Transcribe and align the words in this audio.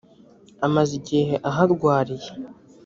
amaze 0.65 0.91
igihe 0.99 1.33
aharwariye 1.49 2.31